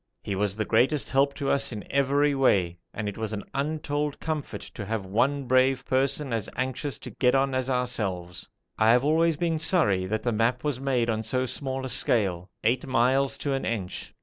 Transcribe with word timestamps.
He 0.23 0.33
was 0.33 0.55
the 0.55 0.65
greatest 0.65 1.11
help 1.11 1.35
to 1.35 1.51
us 1.51 1.71
in 1.71 1.85
every 1.91 2.33
way, 2.33 2.79
and 2.91 3.07
it 3.07 3.19
was 3.19 3.33
an 3.33 3.43
untold 3.53 4.19
comfort 4.19 4.61
to 4.61 4.83
have 4.83 5.05
one 5.05 5.43
brave 5.43 5.85
person 5.85 6.33
as 6.33 6.49
anxious 6.55 6.97
to 6.97 7.11
get 7.11 7.35
on 7.35 7.53
as 7.53 7.69
ourselves. 7.69 8.49
I 8.79 8.89
have 8.89 9.05
always 9.05 9.37
been 9.37 9.59
sorry 9.59 10.07
that 10.07 10.23
the 10.23 10.31
map 10.31 10.63
was 10.63 10.79
made 10.81 11.07
on 11.11 11.21
so 11.21 11.45
small 11.45 11.85
a 11.85 11.89
scale 11.89 12.49
eight 12.63 12.87
miles 12.87 13.37
to 13.45 13.53
an 13.53 13.63
inch. 13.63 14.11